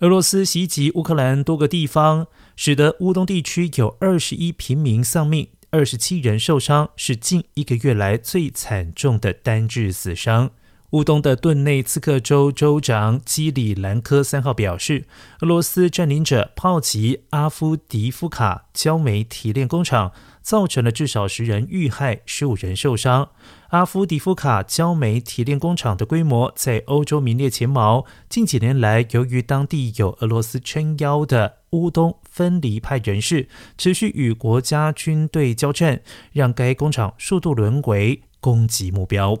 [0.00, 10.50] 俄罗斯袭击乌克兰多个地方，使得乌东地区有二十一平民丧命，二十七人受伤，是近一个月来最惨重的单日死伤。
[10.94, 15.06] 乌东的顿内茨克州州长基里兰科三号表示，
[15.40, 23.30] 俄罗斯占领者炮击阿夫迪夫卡焦煤提炼工厂，造成了至少十人遇害，十五人受伤。
[23.70, 28.06] 阿夫迪夫卡焦煤提炼工厂的规模在欧洲名列前茅。
[28.28, 39.36] 近几年来，由于当地有俄罗斯撑腰的乌东分离派人士持续与国家军队交战，让该工厂数度沦为攻击目标。